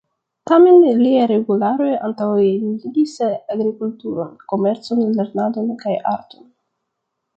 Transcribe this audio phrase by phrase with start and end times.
[0.51, 3.13] Tamen liaj regularoj antaŭenigis
[3.57, 6.51] agrikulturon, komercon, lernadon kaj arton.